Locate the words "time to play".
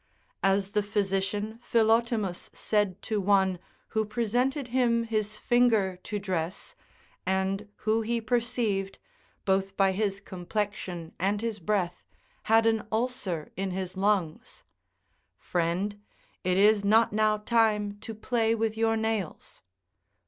17.37-18.55